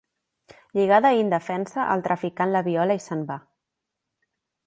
[0.79, 3.39] Lligada i indefensa, el traficant la viola i se'n va.